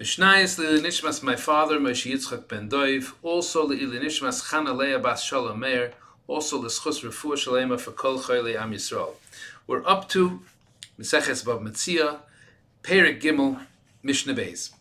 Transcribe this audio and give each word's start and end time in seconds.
Mishnayis 0.00 0.58
Nishmas, 0.80 1.22
my 1.22 1.36
father, 1.36 1.78
Moshe 1.78 2.12
Yitzchak 2.12 2.48
ben 2.48 2.68
Doiv, 2.68 3.12
also 3.22 3.68
Nishmas 3.68 4.42
Chana 4.50 4.76
Leah 4.76 4.98
Bas 4.98 5.22
Shalom 5.22 5.60
Meir, 5.60 5.92
also 6.26 6.58
L'schus 6.58 7.04
Refuah 7.04 7.36
Shalema 7.36 7.78
for 7.78 7.92
Kol 7.92 8.18
Choyle 8.18 8.56
Am 8.56 8.72
Yisrael. 8.72 9.14
We're 9.68 9.86
up 9.86 10.08
to 10.08 10.40
Meseches 10.98 11.46
Bab 11.46 11.60
Metzia, 11.60 12.18
Perek 12.82 13.22
Gimel, 13.22 13.64
Mishnah 14.02 14.34
Beis. 14.34 14.72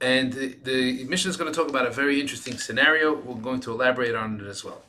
And 0.00 0.32
the, 0.32 0.56
the 0.64 1.04
Mishnah 1.04 1.28
is 1.28 1.36
going 1.36 1.52
to 1.52 1.58
talk 1.58 1.68
about 1.68 1.86
a 1.86 1.90
very 1.90 2.22
interesting 2.22 2.56
scenario. 2.56 3.14
We're 3.14 3.34
going 3.34 3.60
to 3.60 3.70
elaborate 3.70 4.14
on 4.14 4.40
it 4.40 4.46
as 4.46 4.64
well. 4.64 4.80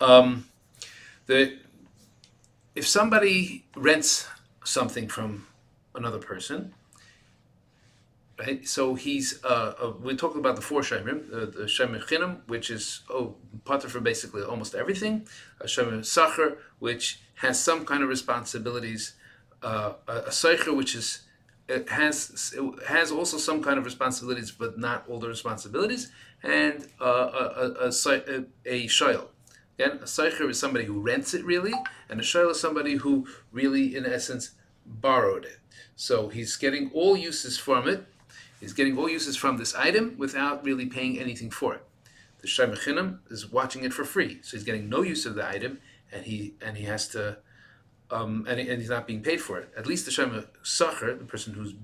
Um, 0.00 0.46
the, 1.26 1.58
if 2.74 2.88
somebody 2.88 3.66
rents 3.76 4.26
something 4.64 5.08
from 5.08 5.46
another 5.94 6.18
person, 6.18 6.72
right? 8.40 8.66
So 8.66 8.94
he's 8.94 9.42
uh, 9.44 9.74
uh, 9.82 9.92
we 10.02 10.16
talked 10.16 10.36
about 10.36 10.56
the 10.56 10.62
four 10.62 10.80
shemim, 10.80 11.18
uh, 11.32 11.46
the 11.58 11.66
shemim 11.76 12.02
chinam, 12.08 12.32
which 12.46 12.70
is 12.70 13.02
oh 13.10 13.36
pater 13.64 13.88
for 13.88 14.00
basically 14.00 14.42
almost 14.42 14.74
everything, 14.74 15.26
a 15.60 15.66
shemim 15.66 16.04
sacher, 16.04 16.58
which 16.78 17.20
has 17.34 17.62
some 17.62 17.84
kind 17.84 18.02
of 18.02 18.08
responsibilities, 18.08 19.14
uh, 19.62 19.92
a 20.08 20.30
seicher, 20.30 20.74
which 20.76 20.94
is 20.94 21.22
it 21.68 21.88
has 21.90 22.52
it 22.56 22.88
has 22.88 23.12
also 23.12 23.36
some 23.36 23.62
kind 23.62 23.78
of 23.78 23.84
responsibilities, 23.84 24.50
but 24.50 24.78
not 24.78 25.04
all 25.08 25.20
the 25.20 25.28
responsibilities, 25.28 26.10
and 26.42 26.88
uh, 27.00 27.04
a, 27.04 27.44
a, 27.84 27.86
a, 27.86 28.36
a 28.66 28.86
shayl. 28.86 29.26
Again, 29.78 29.98
a 30.02 30.04
seicher 30.04 30.48
is 30.50 30.58
somebody 30.58 30.84
who 30.84 31.00
rents 31.00 31.32
it 31.34 31.44
really, 31.44 31.74
and 32.08 32.20
a 32.20 32.22
shayl 32.22 32.50
is 32.50 32.60
somebody 32.60 32.96
who 32.96 33.26
really, 33.52 33.96
in 33.96 34.04
essence, 34.04 34.52
borrowed 34.84 35.44
it. 35.44 35.58
So 35.96 36.28
he's 36.28 36.56
getting 36.56 36.90
all 36.92 37.16
uses 37.16 37.58
from 37.58 37.88
it. 37.88 38.06
He's 38.60 38.74
getting 38.74 38.96
all 38.98 39.08
uses 39.08 39.36
from 39.36 39.56
this 39.56 39.74
item 39.74 40.16
without 40.18 40.64
really 40.64 40.86
paying 40.86 41.18
anything 41.18 41.50
for 41.50 41.74
it. 41.74 41.84
The 42.40 42.46
shaymechinam 42.46 43.18
is 43.30 43.50
watching 43.50 43.84
it 43.84 43.92
for 43.92 44.04
free, 44.04 44.40
so 44.42 44.56
he's 44.56 44.64
getting 44.64 44.88
no 44.88 45.02
use 45.02 45.26
of 45.26 45.34
the 45.34 45.46
item, 45.46 45.80
and 46.12 46.24
he 46.24 46.54
and 46.62 46.76
he 46.76 46.84
has 46.84 47.08
to 47.08 47.38
um, 48.10 48.46
and, 48.48 48.58
and, 48.58 48.80
he's 48.80 48.90
not 48.90 49.06
being 49.06 49.22
paid 49.22 49.40
for 49.40 49.58
it. 49.58 49.70
At 49.76 49.86
least 49.86 50.04
the 50.04 50.10
Shema 50.10 50.42
Sacher, 50.62 51.14
the 51.14 51.24
person 51.24 51.54
who's 51.54 51.74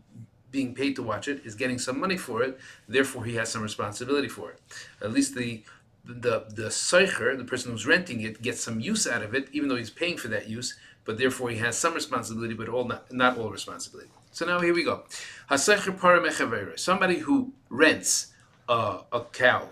being 0.51 0.75
paid 0.75 0.97
to 0.97 1.03
watch 1.03 1.29
it, 1.29 1.45
is 1.45 1.55
getting 1.55 1.79
some 1.79 2.01
money 2.01 2.17
for 2.17 2.43
it. 2.43 2.59
Therefore, 2.89 3.25
he 3.25 3.37
has 3.37 3.49
some 3.49 3.63
responsibility 3.63 4.29
for 4.29 4.51
it. 4.51 4.61
At 5.01 5.13
least 5.13 5.35
the 5.35 5.63
the 6.05 6.47
the 6.49 6.69
Seicher, 6.69 7.37
the 7.37 7.45
person 7.45 7.73
who's 7.73 7.87
renting 7.87 8.21
it, 8.21 8.43
gets 8.43 8.61
some 8.61 8.81
use 8.81 9.07
out 9.07 9.23
of 9.23 9.35
it, 9.35 9.49
even 9.53 9.69
though 9.69 9.77
he's 9.77 9.91
paying 9.91 10.17
for 10.17 10.29
that 10.29 10.49
use. 10.49 10.77
But 11.05 11.19
therefore, 11.19 11.51
he 11.51 11.59
has 11.59 11.79
some 11.79 11.95
responsibility, 11.95 12.55
but 12.55 12.69
all 12.69 12.85
not, 12.85 13.13
not 13.13 13.39
all 13.39 13.51
responsibility. 13.51 14.11
So 14.33 14.45
now 14.45 14.61
here 14.61 14.75
we 14.75 14.83
go. 14.83 15.05
Somebody 15.49 17.19
who 17.19 17.53
rents 17.71 18.33
a, 18.69 19.01
a 19.13 19.21
cow 19.33 19.69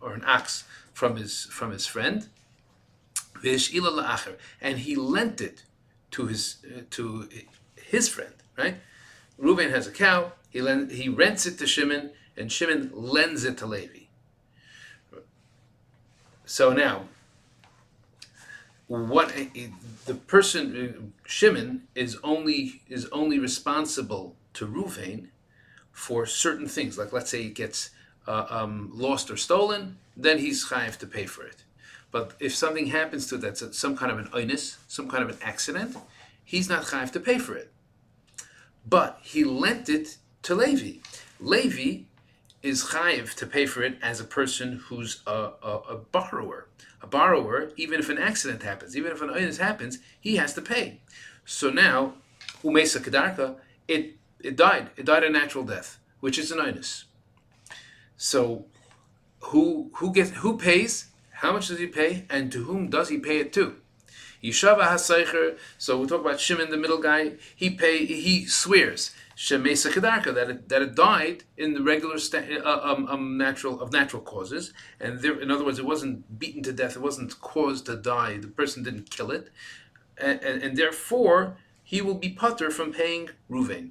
or 0.00 0.14
an 0.14 0.24
ox 0.26 0.64
from 0.92 1.16
his 1.16 1.44
from 1.44 1.70
his 1.70 1.86
friend, 1.86 2.28
and 4.60 4.78
he 4.78 4.96
lent 4.96 5.40
it 5.40 5.62
to 6.10 6.26
his 6.26 6.56
uh, 6.66 6.82
to 6.90 7.28
his 7.76 8.08
friend, 8.08 8.34
right? 8.58 8.76
Reuven 9.40 9.70
has 9.70 9.86
a 9.86 9.92
cow. 9.92 10.32
He 10.50 10.60
lend, 10.60 10.90
he 10.90 11.08
rents 11.08 11.46
it 11.46 11.58
to 11.58 11.66
Shimon, 11.66 12.10
and 12.36 12.52
Shimon 12.52 12.90
lends 12.92 13.44
it 13.44 13.56
to 13.58 13.66
Levi. 13.66 14.00
So 16.44 16.72
now, 16.72 17.04
what 18.88 19.32
the 20.06 20.14
person 20.14 21.12
Shimon 21.24 21.84
is 21.94 22.18
only 22.22 22.82
is 22.88 23.06
only 23.12 23.38
responsible 23.38 24.34
to 24.54 24.66
Reuven 24.66 25.28
for 25.92 26.26
certain 26.26 26.68
things, 26.68 26.96
like 26.98 27.12
let's 27.12 27.30
say 27.30 27.44
it 27.44 27.54
gets 27.54 27.90
uh, 28.26 28.46
um, 28.48 28.90
lost 28.94 29.30
or 29.30 29.36
stolen, 29.36 29.98
then 30.16 30.38
he's 30.38 30.68
chayiv 30.68 30.96
to 30.98 31.06
pay 31.06 31.26
for 31.26 31.44
it. 31.44 31.64
But 32.10 32.32
if 32.40 32.54
something 32.54 32.86
happens 32.86 33.28
to 33.28 33.38
that, 33.38 33.56
some 33.58 33.96
kind 33.96 34.10
of 34.10 34.18
an 34.18 34.26
oinus, 34.26 34.76
some 34.88 35.08
kind 35.08 35.22
of 35.22 35.30
an 35.30 35.36
accident, 35.42 35.96
he's 36.44 36.68
not 36.68 36.84
chayiv 36.84 37.12
to 37.12 37.20
pay 37.20 37.38
for 37.38 37.54
it. 37.54 37.72
But 38.88 39.18
he 39.22 39.44
lent 39.44 39.88
it 39.88 40.16
to 40.42 40.54
Levi. 40.54 41.00
Levi 41.38 42.04
is 42.62 42.84
chayiv 42.86 43.34
to 43.34 43.46
pay 43.46 43.66
for 43.66 43.82
it 43.82 43.96
as 44.02 44.20
a 44.20 44.24
person 44.24 44.82
who's 44.86 45.22
a, 45.26 45.52
a, 45.62 45.80
a 45.90 45.96
borrower. 45.96 46.66
A 47.02 47.06
borrower, 47.06 47.72
even 47.76 47.98
if 47.98 48.10
an 48.10 48.18
accident 48.18 48.62
happens, 48.62 48.96
even 48.96 49.12
if 49.12 49.22
an 49.22 49.30
oinus 49.30 49.58
happens, 49.58 49.98
he 50.20 50.36
has 50.36 50.52
to 50.54 50.60
pay. 50.60 51.00
So 51.46 51.70
now, 51.70 52.14
umesa 52.62 53.00
kedarka, 53.00 53.56
it 53.88 54.16
it 54.42 54.56
died. 54.56 54.90
It 54.96 55.06
died 55.06 55.24
a 55.24 55.30
natural 55.30 55.64
death, 55.64 55.98
which 56.20 56.38
is 56.38 56.50
an 56.50 56.58
oinus. 56.58 57.04
So, 58.16 58.66
who 59.40 59.90
who 59.94 60.12
gets 60.12 60.30
who 60.30 60.56
pays? 60.58 61.06
How 61.32 61.52
much 61.52 61.68
does 61.68 61.78
he 61.78 61.86
pay, 61.86 62.26
and 62.28 62.52
to 62.52 62.64
whom 62.64 62.90
does 62.90 63.08
he 63.08 63.18
pay 63.18 63.38
it 63.38 63.52
to? 63.54 63.76
Yishava 64.42 64.88
Haseicher. 64.88 65.58
So 65.78 65.98
we 65.98 66.06
talk 66.06 66.20
about 66.20 66.40
Shimon, 66.40 66.70
the 66.70 66.76
middle 66.76 66.98
guy. 66.98 67.32
He 67.54 67.70
pay. 67.70 68.04
He 68.04 68.46
swears 68.46 69.14
Shemesa 69.36 69.90
Kedarka 69.90 70.34
that 70.34 70.50
it, 70.50 70.68
that 70.68 70.82
it 70.82 70.94
died 70.94 71.44
in 71.56 71.74
the 71.74 71.82
regular 71.82 72.18
sta- 72.18 72.60
uh, 72.62 72.80
um, 72.82 73.06
um, 73.08 73.38
natural 73.38 73.80
of 73.80 73.92
natural 73.92 74.22
causes, 74.22 74.72
and 74.98 75.20
there, 75.20 75.38
in 75.40 75.50
other 75.50 75.64
words, 75.64 75.78
it 75.78 75.86
wasn't 75.86 76.38
beaten 76.38 76.62
to 76.62 76.72
death. 76.72 76.96
It 76.96 77.02
wasn't 77.02 77.40
caused 77.40 77.86
to 77.86 77.96
die. 77.96 78.38
The 78.38 78.48
person 78.48 78.82
didn't 78.82 79.10
kill 79.10 79.30
it, 79.30 79.48
and, 80.18 80.42
and, 80.42 80.62
and 80.62 80.76
therefore 80.76 81.56
he 81.82 82.00
will 82.00 82.14
be 82.14 82.28
putter 82.28 82.70
from 82.70 82.92
paying 82.92 83.30
Ruvain, 83.50 83.90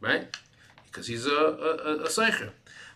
right? 0.00 0.36
Because 0.86 1.06
he's 1.06 1.26
a 1.26 1.30
a, 1.30 1.70
a, 1.76 1.96
a 2.04 2.08
Seicher. 2.08 2.50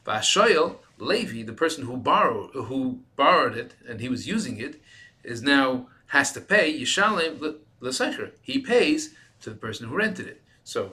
Vashoyel 0.06 0.78
Levi, 0.98 1.42
the 1.42 1.52
person 1.52 1.84
who 1.84 1.96
borrowed 1.96 2.50
who 2.52 3.00
borrowed 3.16 3.56
it 3.56 3.74
and 3.88 4.00
he 4.00 4.08
was 4.08 4.26
using 4.26 4.58
it, 4.58 4.80
is 5.22 5.42
now 5.42 5.86
has 6.08 6.32
to 6.32 6.40
pay 6.40 6.72
Yishalem 6.78 7.56
l'secher. 7.80 8.32
He 8.42 8.58
pays 8.58 9.14
to 9.40 9.50
the 9.50 9.56
person 9.56 9.88
who 9.88 9.96
rented 9.96 10.26
it. 10.26 10.42
So 10.64 10.92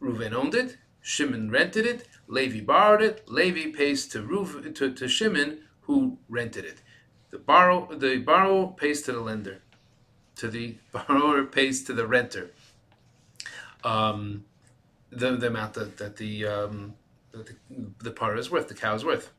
Reuven 0.00 0.32
owned 0.32 0.54
it, 0.54 0.76
Shimon 1.00 1.50
rented 1.50 1.86
it, 1.86 2.06
Levi 2.28 2.60
borrowed 2.60 3.02
it, 3.02 3.28
Levi 3.28 3.76
pays 3.76 4.06
to 4.08 4.22
Ruv, 4.22 4.74
to, 4.74 4.92
to 4.92 5.08
Shimon 5.08 5.60
who 5.82 6.18
rented 6.28 6.64
it. 6.64 6.78
The 7.30 7.38
borrow 7.38 7.94
the 7.94 8.18
borrower 8.18 8.68
pays 8.68 9.02
to 9.02 9.12
the 9.12 9.20
lender. 9.20 9.62
To 10.36 10.48
the 10.48 10.76
borrower 10.92 11.44
pays 11.44 11.84
to 11.84 11.92
the 11.92 12.06
renter. 12.06 12.50
Um, 13.82 14.44
the, 15.10 15.36
the 15.36 15.48
amount 15.48 15.74
that, 15.74 15.98
that 15.98 16.16
the 16.16 16.46
um, 16.46 16.94
the, 17.32 17.46
the 18.00 18.10
par 18.10 18.36
is 18.36 18.50
worth, 18.50 18.68
the 18.68 18.74
cow 18.74 18.94
is 18.94 19.04
worth. 19.04 19.30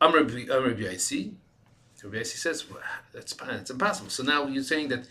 Amr 0.00 0.24
Rabbi 0.24 0.46
Rabbi 0.48 2.22
says 2.24 2.68
well, 2.68 2.80
that's 3.12 3.34
it's 3.40 3.70
impossible. 3.70 4.10
So 4.10 4.22
now 4.22 4.46
you're 4.46 4.62
saying 4.62 4.88
that 4.88 5.06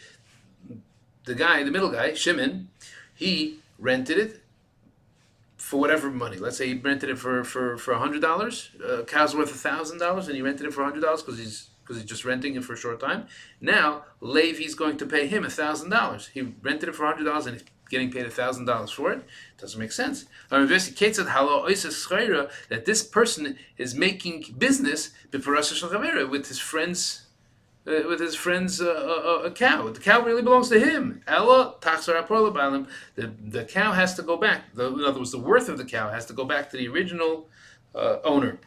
the 1.25 1.35
guy, 1.35 1.63
the 1.63 1.71
middle 1.71 1.89
guy, 1.89 2.13
Shimon, 2.13 2.69
he 3.13 3.59
rented 3.79 4.17
it 4.17 4.43
for 5.55 5.79
whatever 5.79 6.09
money. 6.09 6.37
Let's 6.37 6.57
say 6.57 6.67
he 6.67 6.73
rented 6.73 7.09
it 7.09 7.17
for 7.17 7.43
for 7.43 7.77
for 7.77 7.93
hundred 7.95 8.21
dollars. 8.21 8.71
Uh, 8.85 9.03
cow's 9.03 9.35
worth 9.35 9.51
thousand 9.51 9.99
dollars, 9.99 10.27
and 10.27 10.35
he 10.35 10.41
rented 10.41 10.65
it 10.65 10.73
for 10.73 10.83
hundred 10.83 11.01
dollars 11.01 11.21
because 11.21 11.39
he's 11.39 11.69
because 11.83 11.97
he's 11.97 12.09
just 12.09 12.25
renting 12.25 12.55
it 12.55 12.63
for 12.63 12.73
a 12.73 12.77
short 12.77 12.99
time. 12.99 13.27
Now 13.61 14.03
Levi's 14.19 14.75
going 14.75 14.97
to 14.97 15.05
pay 15.05 15.27
him 15.27 15.47
thousand 15.49 15.89
dollars. 15.89 16.27
He 16.33 16.41
rented 16.41 16.89
it 16.89 16.95
for 16.95 17.05
hundred 17.05 17.25
dollars, 17.25 17.45
and 17.45 17.63
getting 17.91 18.09
paid 18.09 18.25
$1,000 18.25 18.89
for 18.89 19.11
it. 19.11 19.23
Doesn't 19.59 19.79
make 19.79 19.91
sense. 19.91 20.25
That 20.49 20.69
this 22.85 23.03
person 23.03 23.57
is 23.77 23.93
making 23.93 24.55
business 24.57 25.11
with 25.31 26.47
his 26.47 26.59
friends. 26.59 27.27
Uh, 27.87 28.03
with 28.07 28.19
his 28.19 28.35
friend's 28.35 28.79
uh, 28.79 28.85
uh, 28.85 29.47
uh, 29.47 29.49
cow. 29.49 29.89
The 29.89 29.99
cow 29.99 30.21
really 30.21 30.43
belongs 30.43 30.69
to 30.69 30.79
him. 30.79 31.23
The, 31.25 31.73
the 33.15 33.65
cow 33.67 33.91
has 33.91 34.13
to 34.13 34.21
go 34.21 34.37
back. 34.37 34.75
The, 34.75 34.93
in 34.93 35.03
other 35.03 35.17
words, 35.17 35.31
the 35.31 35.39
worth 35.39 35.67
of 35.67 35.79
the 35.79 35.85
cow 35.85 36.11
has 36.11 36.27
to 36.27 36.33
go 36.33 36.45
back 36.45 36.69
to 36.69 36.77
the 36.77 36.87
original 36.87 37.49
uh, 37.95 38.17
owner, 38.23 38.59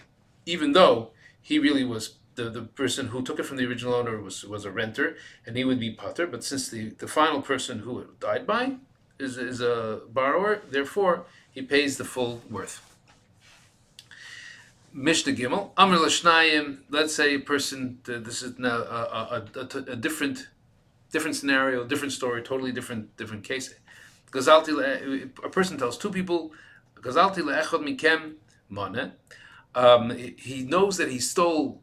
even 0.46 0.72
though 0.72 1.12
he 1.40 1.60
really 1.60 1.84
was 1.84 2.16
the, 2.34 2.50
the 2.50 2.62
person 2.62 3.06
who 3.06 3.22
took 3.22 3.38
it 3.38 3.44
from 3.44 3.56
the 3.56 3.66
original 3.66 3.94
owner 3.94 4.20
was, 4.20 4.44
was 4.44 4.64
a 4.64 4.70
renter, 4.72 5.16
and 5.46 5.56
he 5.56 5.64
would 5.64 5.78
be 5.78 5.92
putter. 5.92 6.26
But 6.26 6.42
since 6.42 6.68
the, 6.68 6.90
the 6.90 7.06
final 7.06 7.40
person 7.40 7.80
who 7.80 8.06
died 8.18 8.46
by 8.48 8.78
is, 9.18 9.36
is 9.38 9.60
a 9.60 10.00
borrower, 10.08 10.62
therefore 10.70 11.24
he 11.50 11.62
pays 11.62 11.96
the 11.96 12.04
full 12.04 12.42
worth. 12.50 12.80
Mishnah 14.92 15.32
Gimel, 15.32 15.70
Amr 15.76 15.96
Lashnayim, 15.96 16.78
let's 16.88 17.14
say 17.14 17.34
a 17.34 17.40
person, 17.40 17.98
this 18.04 18.42
is 18.42 18.58
now 18.58 18.76
a, 18.76 19.42
a, 19.56 19.60
a, 19.60 19.92
a, 19.92 19.96
different 19.96 20.48
different 21.10 21.36
scenario, 21.36 21.84
different 21.84 22.12
story, 22.12 22.42
totally 22.42 22.70
different 22.70 23.16
different 23.16 23.42
case. 23.42 23.74
Gazalti, 24.30 25.30
a 25.44 25.48
person 25.48 25.78
tells 25.78 25.98
two 25.98 26.10
people, 26.10 26.52
Gazalti 27.00 27.38
le'echod 27.38 27.82
mikem 27.82 28.34
mana. 28.68 29.14
Um, 29.74 30.10
he 30.10 30.62
knows 30.62 30.96
that 30.98 31.10
he 31.10 31.18
stole 31.18 31.82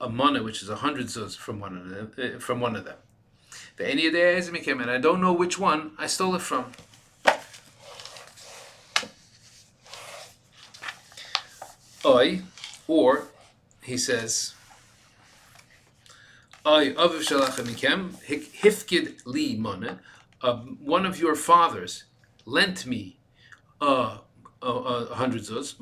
a 0.00 0.08
mana, 0.08 0.42
which 0.42 0.62
is 0.62 0.68
a 0.68 0.76
hundred 0.76 1.06
zuz 1.06 1.36
from 1.36 1.58
one 1.58 1.76
of 1.76 1.88
them, 1.88 2.12
uh, 2.16 2.38
from 2.38 2.60
one 2.60 2.76
of 2.76 2.84
them. 2.84 2.98
Ve'eni 3.78 4.04
yadei 4.04 4.36
ez 4.36 4.50
mikem, 4.50 4.80
and 4.80 4.90
I 4.90 4.98
don't 4.98 5.20
know 5.20 5.32
which 5.32 5.58
one 5.58 5.92
I 5.98 6.06
stole 6.06 6.36
it 6.36 6.42
from. 6.42 6.72
I, 12.04 12.42
or, 12.86 13.28
he 13.82 13.96
says, 13.96 14.54
I 16.64 16.94
aviv 16.96 17.22
shalach 17.26 17.58
mikem, 17.60 18.12
hifkid 18.26 19.22
li 19.24 19.56
mona, 19.56 20.00
um, 20.42 20.78
one 20.80 21.06
of 21.06 21.18
your 21.18 21.34
fathers 21.34 22.04
lent 22.44 22.86
me 22.86 23.16
uh, 23.80 24.18
uh, 24.62 24.66
uh, 24.66 25.14
hundred 25.14 25.42
zuz, 25.42 25.80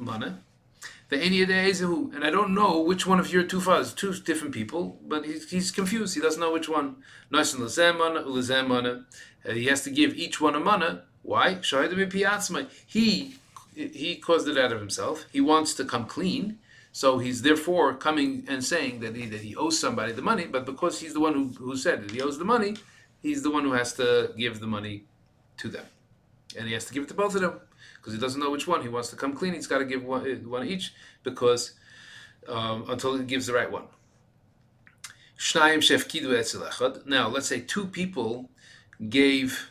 the 1.12 2.10
and 2.14 2.24
I 2.24 2.30
don't 2.30 2.54
know 2.54 2.80
which 2.80 3.06
one 3.06 3.20
of 3.20 3.32
your 3.32 3.44
two 3.44 3.60
fathers, 3.60 3.92
two 3.92 4.12
different 4.14 4.54
people, 4.54 4.98
but 5.06 5.24
he's, 5.24 5.50
he's 5.50 5.70
confused. 5.70 6.14
He 6.14 6.20
doesn't 6.20 6.40
know 6.40 6.52
which 6.52 6.68
one. 6.68 6.96
Uh, 9.44 9.52
he 9.52 9.66
has 9.66 9.82
to 9.84 9.90
give 9.90 10.14
each 10.14 10.40
one 10.40 10.54
a 10.54 10.60
mana. 10.60 11.04
Why? 11.22 11.58
He 12.86 13.36
he 13.74 14.16
caused 14.16 14.48
it 14.48 14.58
out 14.58 14.72
of 14.72 14.80
himself. 14.80 15.24
He 15.32 15.40
wants 15.40 15.74
to 15.74 15.84
come 15.84 16.04
clean, 16.04 16.58
so 16.92 17.18
he's 17.18 17.42
therefore 17.42 17.94
coming 17.94 18.44
and 18.48 18.62
saying 18.64 19.00
that 19.00 19.16
he 19.16 19.26
that 19.26 19.40
he 19.40 19.56
owes 19.56 19.78
somebody 19.78 20.12
the 20.12 20.22
money. 20.22 20.46
But 20.46 20.66
because 20.66 21.00
he's 21.00 21.14
the 21.14 21.20
one 21.20 21.34
who, 21.34 21.48
who 21.58 21.76
said 21.76 22.02
that 22.02 22.10
he 22.10 22.20
owes 22.20 22.38
the 22.38 22.44
money, 22.44 22.76
he's 23.22 23.42
the 23.42 23.50
one 23.50 23.64
who 23.64 23.72
has 23.72 23.94
to 23.94 24.32
give 24.36 24.60
the 24.60 24.66
money 24.66 25.04
to 25.58 25.68
them, 25.68 25.86
and 26.56 26.66
he 26.66 26.74
has 26.74 26.84
to 26.86 26.94
give 26.94 27.02
it 27.04 27.08
to 27.08 27.14
both 27.14 27.34
of 27.34 27.40
them 27.40 27.60
because 27.96 28.12
he 28.12 28.18
doesn't 28.18 28.40
know 28.40 28.50
which 28.50 28.66
one. 28.66 28.82
He 28.82 28.88
wants 28.88 29.10
to 29.10 29.16
come 29.16 29.34
clean. 29.34 29.54
He's 29.54 29.66
got 29.66 29.78
to 29.78 29.84
give 29.84 30.04
one, 30.04 30.24
one 30.48 30.66
each 30.66 30.92
because 31.22 31.72
um, 32.48 32.84
until 32.88 33.16
he 33.16 33.24
gives 33.24 33.46
the 33.46 33.54
right 33.54 33.70
one. 33.70 33.84
Now, 37.06 37.28
let's 37.28 37.46
say 37.46 37.60
two 37.60 37.86
people 37.86 38.50
gave 39.08 39.70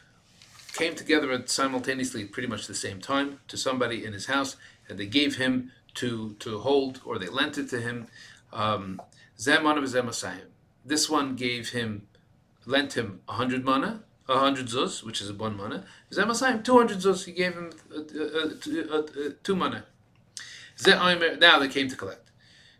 came 0.73 0.95
together 0.95 1.43
simultaneously, 1.47 2.25
pretty 2.25 2.47
much 2.47 2.67
the 2.67 2.73
same 2.73 3.01
time, 3.01 3.39
to 3.47 3.57
somebody 3.57 4.05
in 4.05 4.13
his 4.13 4.25
house, 4.27 4.55
and 4.87 4.97
they 4.97 5.05
gave 5.05 5.37
him 5.37 5.71
to 5.95 6.35
to 6.39 6.59
hold, 6.59 7.01
or 7.05 7.19
they 7.19 7.27
lent 7.27 7.57
it 7.57 7.69
to 7.69 7.81
him. 7.81 8.07
Um, 8.53 9.01
this 10.85 11.09
one 11.09 11.35
gave 11.35 11.69
him, 11.69 12.07
lent 12.65 12.93
him 12.97 13.21
a 13.27 13.33
hundred 13.33 13.63
mana, 13.63 14.03
a 14.31 14.39
hundred 14.39 14.67
zuz, 14.67 15.03
which 15.03 15.21
is 15.21 15.29
a 15.29 15.33
one 15.33 15.55
mana. 15.57 15.85
Zemasayim, 16.11 16.63
two 16.63 16.77
hundred 16.77 16.97
zuz. 16.99 17.25
He 17.25 17.31
gave 17.31 17.53
him 17.53 17.71
uh, 17.93 17.99
uh, 17.99 18.97
uh, 18.97 19.29
two 19.43 19.55
mana. 19.55 19.85
Now 20.85 21.59
they 21.59 21.67
came 21.67 21.87
to 21.89 21.95
collect, 21.95 22.31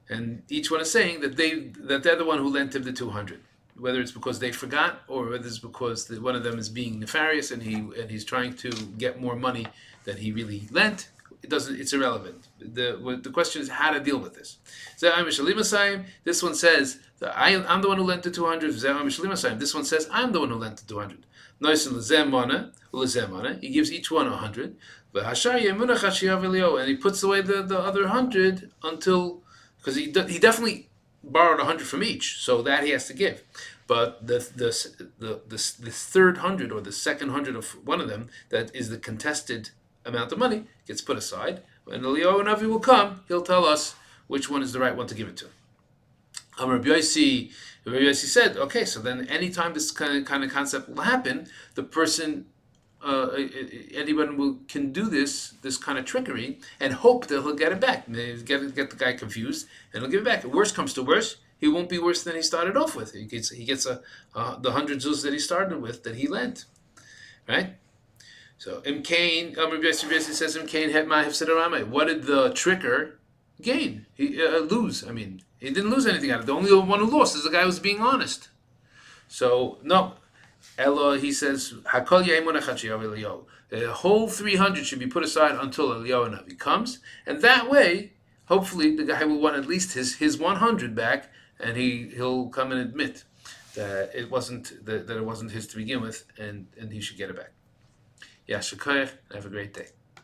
and 0.10 0.44
each 0.50 0.72
one 0.72 0.82
is 0.82 0.92
saying 0.92 1.22
that 1.22 1.38
they 1.38 1.52
that 1.90 2.04
they're 2.04 2.16
the 2.16 2.26
one 2.26 2.40
who 2.40 2.50
lent 2.50 2.76
him 2.76 2.84
the 2.84 2.94
two 2.94 3.12
hundred. 3.12 3.42
Whether 3.78 4.02
it's 4.02 4.12
because 4.12 4.40
they 4.40 4.52
forgot, 4.52 5.02
or 5.08 5.30
whether 5.30 5.48
it's 5.48 5.60
because 5.60 6.06
the, 6.06 6.20
one 6.22 6.36
of 6.36 6.44
them 6.44 6.60
is 6.60 6.70
being 6.70 7.00
nefarious 7.00 7.52
and 7.52 7.64
he 7.64 7.76
and 7.76 8.10
he's 8.10 8.26
trying 8.26 8.54
to 8.58 8.70
get 9.04 9.20
more 9.20 9.36
money 9.36 9.68
than 10.06 10.18
he 10.18 10.32
really 10.32 10.68
lent, 10.72 11.10
it 11.44 11.50
doesn't. 11.50 11.80
It's 11.80 11.94
irrelevant. 11.94 12.48
the 12.60 13.20
The 13.24 13.32
question 13.32 13.62
is 13.62 13.70
how 13.70 13.92
to 13.92 14.00
deal 14.00 14.20
with 14.20 14.34
this. 14.36 14.58
This 16.24 16.44
one 16.44 16.56
says 16.56 17.00
I, 17.22 17.52
am 17.52 17.82
the 17.82 17.88
one 17.88 17.98
who 17.98 18.04
lent 18.04 18.24
the 18.24 18.32
two 18.32 18.46
hundred. 18.46 18.74
This 18.74 19.74
one 19.74 19.86
says 19.86 20.08
I'm 20.12 20.32
the 20.32 20.40
one 20.40 20.50
who 20.50 20.56
lent 20.56 20.78
the 20.78 20.88
two 20.88 21.00
hundred. 21.00 21.26
He 23.62 23.70
gives 23.70 23.92
each 23.92 24.12
one 24.12 24.28
a 24.28 24.36
hundred. 24.36 24.76
And 25.14 26.88
he 26.88 26.96
puts 26.96 27.24
away 27.24 27.42
the, 27.42 27.62
the 27.64 27.80
other 27.80 28.08
hundred 28.08 28.72
until 28.84 29.42
because 29.78 29.96
he 29.96 30.06
he 30.06 30.40
definitely 30.40 30.90
borrowed 31.24 31.60
a 31.60 31.66
hundred 31.66 31.88
from 31.88 32.04
each, 32.04 32.38
so 32.40 32.62
that 32.62 32.84
he 32.84 32.92
has 32.92 33.08
to 33.08 33.14
give. 33.14 33.44
But 33.88 34.26
the 34.26 34.40
the 34.56 34.72
the 35.20 35.42
the, 35.48 35.74
the 35.80 35.92
third 35.92 36.38
hundred 36.40 36.72
or 36.72 36.82
the 36.82 36.92
second 36.92 37.30
hundred 37.30 37.56
of 37.56 37.72
one 37.86 38.02
of 38.02 38.08
them 38.08 38.30
that 38.50 38.74
is 38.76 38.90
the 38.90 38.98
contested 38.98 39.70
amount 40.06 40.32
of 40.32 40.38
money 40.38 40.66
gets 40.88 41.02
put 41.02 41.18
aside. 41.18 41.62
When 41.84 42.02
the 42.02 42.10
Leo 42.10 42.42
Navi 42.42 42.68
will 42.70 42.80
come, 42.80 43.22
he'll 43.28 43.42
tell 43.42 43.66
us 43.66 43.96
which 44.28 44.50
one 44.50 44.64
is 44.64 44.72
the 44.72 44.80
right 44.80 44.96
one 44.96 45.08
to 45.08 45.16
give 45.16 45.28
it 45.28 45.38
to. 45.38 45.48
Um, 46.62 46.70
Rabbi 46.70 46.90
Yossi, 46.90 47.52
Rabbi 47.86 47.98
Yossi 47.98 48.26
said, 48.26 48.56
okay, 48.56 48.86
so 48.86 49.00
then 49.00 49.28
anytime 49.28 49.74
this 49.74 49.90
kind 49.90 50.16
of, 50.16 50.26
kind 50.26 50.44
of 50.44 50.52
concept 50.52 50.90
will 50.90 51.02
happen, 51.02 51.48
the 51.74 51.82
person, 51.82 52.46
uh, 53.04 53.30
anyone 53.96 54.38
will, 54.38 54.60
can 54.68 54.92
do 54.92 55.10
this 55.10 55.56
this 55.64 55.76
kind 55.78 55.98
of 55.98 56.06
trickery 56.06 56.60
and 56.80 56.94
hope 56.94 57.26
that 57.28 57.42
he'll 57.42 57.56
get 57.56 57.72
it 57.72 57.80
back. 57.80 58.06
Get, 58.12 58.76
get 58.76 58.92
the 58.92 58.96
guy 58.96 59.14
confused 59.14 59.68
and 59.92 60.04
he'll 60.04 60.12
give 60.12 60.22
it 60.22 60.26
back. 60.26 60.46
If 60.46 60.52
worst 60.52 60.76
comes 60.76 60.94
to 60.94 61.02
worst, 61.02 61.38
he 61.58 61.68
won't 61.68 61.90
be 61.90 61.98
worse 61.98 62.24
than 62.24 62.36
he 62.36 62.44
started 62.44 62.78
off 62.78 62.96
with. 62.96 63.14
He 63.14 63.26
gets 63.26 63.50
he 63.50 63.66
gets 63.66 63.88
a, 63.88 64.02
the 64.60 64.72
hundred 64.72 65.00
zuz 65.00 65.24
that 65.24 65.34
he 65.34 65.40
started 65.40 65.82
with 65.82 66.04
that 66.04 66.16
he 66.16 66.28
lent, 66.28 66.66
right? 67.48 67.76
So 68.60 68.82
Imkain, 68.82 69.58
um, 69.58 69.72
Rabbi 69.72 69.86
Yossi 69.86 70.34
says 70.34 70.56
Imkain 70.56 70.92
het 70.92 71.08
ma 71.08 71.24
What 71.86 72.06
did 72.06 72.24
the 72.24 72.50
tricker 72.52 73.14
gain? 73.62 74.06
He 74.14 74.42
uh, 74.42 74.60
lose. 74.60 75.08
I 75.08 75.12
mean, 75.12 75.42
he 75.60 75.70
didn't 75.72 75.92
lose 75.92 76.06
anything 76.08 76.32
out 76.32 76.40
of 76.40 76.44
it. 76.44 76.48
The 76.48 76.54
only 76.54 76.74
one 76.74 77.00
who 77.00 77.18
lost 77.18 77.36
is 77.36 77.44
the 77.44 77.50
guy 77.50 77.62
who 77.62 77.68
was 77.68 77.80
being 77.80 78.02
honest. 78.02 78.50
So 79.28 79.78
no, 79.84 80.16
Ella 80.78 81.18
he 81.18 81.32
says 81.32 81.74
The 83.70 83.94
whole 83.94 84.28
three 84.28 84.56
hundred 84.56 84.86
should 84.86 85.00
be 85.00 85.08
put 85.08 85.24
aside 85.24 85.56
until 85.56 85.90
Eliyahu 85.90 86.60
comes, 86.60 87.00
and 87.26 87.42
that 87.42 87.70
way, 87.70 88.14
hopefully, 88.46 88.96
the 88.96 89.06
guy 89.06 89.24
will 89.24 89.40
want 89.40 89.56
at 89.56 89.68
least 89.68 89.94
his 89.94 90.16
his 90.16 90.38
one 90.38 90.58
hundred 90.58 90.96
back, 90.96 91.30
and 91.60 91.78
he 91.78 92.10
he'll 92.16 92.50
come 92.50 92.72
and 92.72 92.82
admit 92.82 93.24
that 93.76 94.12
it 94.14 94.30
wasn't 94.30 94.86
that, 94.86 95.08
that 95.08 95.18
it 95.18 95.26
wasn't 95.26 95.52
his 95.52 95.68
to 95.68 95.78
begin 95.78 96.02
with, 96.02 96.26
and 96.38 96.68
and 96.80 96.92
he 96.92 97.00
should 97.00 97.18
get 97.18 97.30
it 97.30 97.36
back. 97.36 97.54
Yeah, 98.48 98.60
Shakayach, 98.60 99.12
have 99.34 99.46
a 99.46 99.50
great 99.50 99.74
day. 99.74 99.88